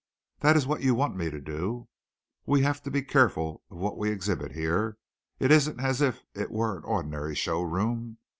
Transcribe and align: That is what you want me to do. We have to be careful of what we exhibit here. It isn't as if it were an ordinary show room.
That 0.39 0.57
is 0.57 0.65
what 0.65 0.81
you 0.81 0.95
want 0.95 1.15
me 1.15 1.29
to 1.29 1.39
do. 1.39 1.87
We 2.47 2.63
have 2.63 2.81
to 2.81 2.89
be 2.89 3.03
careful 3.03 3.61
of 3.69 3.77
what 3.77 3.99
we 3.99 4.09
exhibit 4.09 4.53
here. 4.53 4.97
It 5.37 5.51
isn't 5.51 5.79
as 5.79 6.01
if 6.01 6.23
it 6.33 6.49
were 6.49 6.75
an 6.75 6.83
ordinary 6.85 7.35
show 7.35 7.61
room. 7.61 8.17